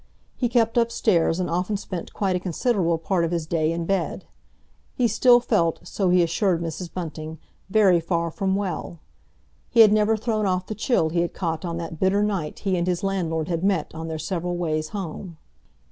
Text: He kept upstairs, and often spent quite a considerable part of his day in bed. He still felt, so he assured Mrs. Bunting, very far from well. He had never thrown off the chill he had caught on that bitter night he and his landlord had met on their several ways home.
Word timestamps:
He 0.35 0.49
kept 0.49 0.77
upstairs, 0.79 1.39
and 1.39 1.47
often 1.47 1.77
spent 1.77 2.11
quite 2.11 2.35
a 2.35 2.39
considerable 2.39 2.97
part 2.97 3.23
of 3.23 3.29
his 3.29 3.45
day 3.45 3.71
in 3.71 3.85
bed. 3.85 4.25
He 4.95 5.07
still 5.07 5.39
felt, 5.39 5.79
so 5.83 6.09
he 6.09 6.23
assured 6.23 6.59
Mrs. 6.59 6.91
Bunting, 6.91 7.37
very 7.69 7.99
far 7.99 8.31
from 8.31 8.55
well. 8.55 8.97
He 9.69 9.81
had 9.81 9.93
never 9.93 10.17
thrown 10.17 10.47
off 10.47 10.65
the 10.65 10.73
chill 10.73 11.09
he 11.09 11.21
had 11.21 11.35
caught 11.35 11.63
on 11.65 11.77
that 11.77 11.99
bitter 11.99 12.23
night 12.23 12.57
he 12.57 12.75
and 12.77 12.87
his 12.87 13.03
landlord 13.03 13.47
had 13.47 13.63
met 13.63 13.93
on 13.93 14.07
their 14.07 14.17
several 14.17 14.57
ways 14.57 14.89
home. 14.89 15.37